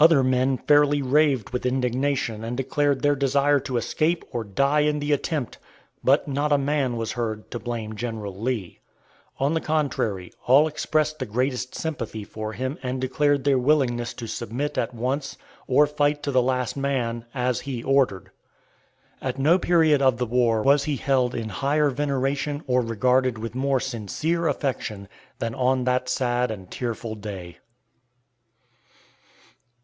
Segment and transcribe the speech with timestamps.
[0.00, 5.00] Other men fairly raved with indignation, and declared their desire to escape or die in
[5.00, 5.58] the attempt;
[6.04, 8.78] but not a man was heard to blame General Lee.
[9.40, 14.28] On the contrary, all expressed the greatest sympathy for him and declared their willingness to
[14.28, 15.36] submit at once,
[15.66, 18.30] or fight to the last man, as he ordered.
[19.20, 23.56] At no period of the war was he held in higher veneration or regarded with
[23.56, 25.08] more sincere affection,
[25.40, 27.58] than on that sad and tearful day.